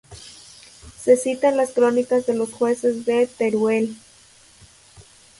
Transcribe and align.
Se 0.97 1.15
cita 1.15 1.49
en 1.49 1.57
las 1.57 1.73
Crónicas 1.73 2.25
de 2.25 2.33
los 2.33 2.51
Jueces 2.51 3.05
de 3.05 3.27
Teruel. 3.27 3.95